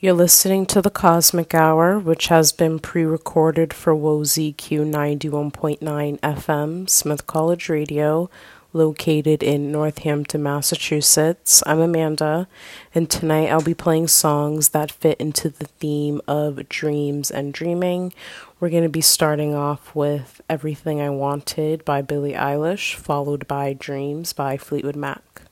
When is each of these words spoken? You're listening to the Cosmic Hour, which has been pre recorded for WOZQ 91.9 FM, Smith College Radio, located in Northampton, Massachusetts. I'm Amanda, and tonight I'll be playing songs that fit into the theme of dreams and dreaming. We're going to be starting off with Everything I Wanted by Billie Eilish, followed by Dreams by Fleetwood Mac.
You're 0.00 0.14
listening 0.14 0.64
to 0.66 0.80
the 0.80 0.90
Cosmic 0.90 1.56
Hour, 1.56 1.98
which 1.98 2.28
has 2.28 2.52
been 2.52 2.78
pre 2.78 3.02
recorded 3.02 3.74
for 3.74 3.92
WOZQ 3.96 4.54
91.9 4.54 6.20
FM, 6.20 6.88
Smith 6.88 7.26
College 7.26 7.68
Radio, 7.68 8.30
located 8.72 9.42
in 9.42 9.72
Northampton, 9.72 10.40
Massachusetts. 10.40 11.64
I'm 11.66 11.80
Amanda, 11.80 12.46
and 12.94 13.10
tonight 13.10 13.48
I'll 13.48 13.60
be 13.60 13.74
playing 13.74 14.06
songs 14.06 14.68
that 14.68 14.92
fit 14.92 15.18
into 15.18 15.48
the 15.48 15.66
theme 15.66 16.20
of 16.28 16.68
dreams 16.68 17.28
and 17.28 17.52
dreaming. 17.52 18.12
We're 18.60 18.70
going 18.70 18.84
to 18.84 18.88
be 18.88 19.00
starting 19.00 19.52
off 19.52 19.96
with 19.96 20.40
Everything 20.48 21.00
I 21.00 21.10
Wanted 21.10 21.84
by 21.84 22.02
Billie 22.02 22.34
Eilish, 22.34 22.94
followed 22.94 23.48
by 23.48 23.72
Dreams 23.72 24.32
by 24.32 24.58
Fleetwood 24.58 24.94
Mac. 24.94 25.42